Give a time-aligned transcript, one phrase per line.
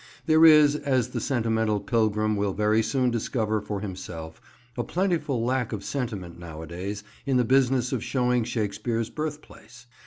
[0.25, 4.41] There is, as the sentimental pilgrim will very soon discover for himself,
[4.75, 9.85] a plentiful lack of sentiment nowadays in the business of showing Shakespeare's Birthplace.